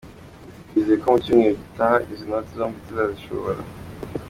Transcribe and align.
Ati 0.47 0.63
“Twizeye 0.67 0.97
ko 1.01 1.07
mu 1.13 1.17
cyumweru 1.23 1.59
gitaha 1.61 1.95
izi 2.11 2.25
noti 2.29 2.51
zombi 2.57 2.79
tuzazisohora. 2.85 3.61